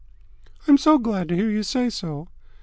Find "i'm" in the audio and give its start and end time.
0.67-0.79